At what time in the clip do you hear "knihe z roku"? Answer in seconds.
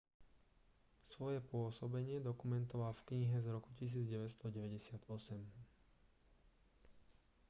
3.07-3.69